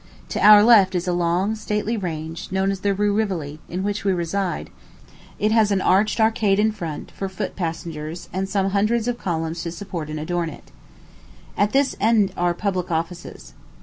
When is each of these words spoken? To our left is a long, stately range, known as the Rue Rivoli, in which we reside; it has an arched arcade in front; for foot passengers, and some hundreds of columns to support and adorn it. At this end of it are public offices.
To 0.29 0.43
our 0.43 0.63
left 0.63 0.95
is 0.95 1.07
a 1.07 1.13
long, 1.13 1.53
stately 1.53 1.95
range, 1.95 2.51
known 2.51 2.71
as 2.71 2.79
the 2.79 2.95
Rue 2.95 3.13
Rivoli, 3.13 3.59
in 3.69 3.83
which 3.83 4.03
we 4.03 4.11
reside; 4.11 4.71
it 5.37 5.51
has 5.51 5.69
an 5.69 5.79
arched 5.79 6.19
arcade 6.19 6.57
in 6.57 6.71
front; 6.71 7.11
for 7.11 7.29
foot 7.29 7.55
passengers, 7.55 8.27
and 8.33 8.49
some 8.49 8.71
hundreds 8.71 9.07
of 9.07 9.19
columns 9.19 9.61
to 9.61 9.71
support 9.71 10.09
and 10.09 10.19
adorn 10.19 10.49
it. 10.49 10.71
At 11.55 11.71
this 11.71 11.95
end 11.99 12.31
of 12.31 12.31
it 12.31 12.37
are 12.39 12.53
public 12.55 12.89
offices. 12.89 13.53